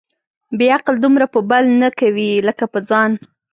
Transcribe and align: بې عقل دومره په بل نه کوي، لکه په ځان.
بې 0.57 0.67
عقل 0.77 0.95
دومره 1.03 1.25
په 1.33 1.39
بل 1.49 1.63
نه 1.81 1.89
کوي، 1.99 2.31
لکه 2.47 2.65
په 2.73 2.79
ځان. 2.89 3.11